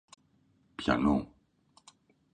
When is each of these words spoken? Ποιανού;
Ποιανού; 0.75 1.17